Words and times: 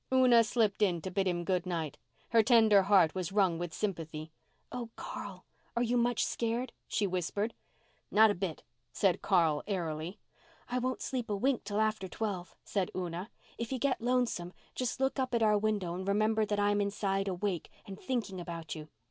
Una 0.11 0.43
slipped 0.43 0.81
in 0.81 0.99
to 1.03 1.11
bid 1.11 1.27
him 1.27 1.43
good 1.43 1.67
night. 1.67 1.99
Her 2.29 2.41
tender 2.41 2.81
heart 2.81 3.13
was 3.13 3.31
wrung 3.31 3.59
with 3.59 3.71
sympathy. 3.71 4.31
"Oh, 4.71 4.89
Carl, 4.95 5.45
are 5.75 5.83
you 5.83 5.95
much 5.95 6.25
scared?" 6.25 6.73
she 6.87 7.05
whispered. 7.05 7.53
"Not 8.09 8.31
a 8.31 8.33
bit," 8.33 8.63
said 8.91 9.21
Carl 9.21 9.61
airily. 9.67 10.17
"I 10.67 10.79
won't 10.79 11.03
sleep 11.03 11.29
a 11.29 11.35
wink 11.35 11.63
till 11.65 11.79
after 11.79 12.07
twelve," 12.07 12.55
said 12.63 12.89
Una. 12.95 13.29
"If 13.59 13.71
you 13.71 13.77
get 13.77 14.01
lonesome 14.01 14.53
just 14.73 14.99
look 14.99 15.19
up 15.19 15.35
at 15.35 15.43
our 15.43 15.59
window 15.59 15.93
and 15.93 16.07
remember 16.07 16.47
that 16.47 16.59
I'm 16.59 16.81
inside, 16.81 17.27
awake, 17.27 17.69
and 17.85 17.99
thinking 18.01 18.41
about 18.41 18.73
you. 18.73 18.89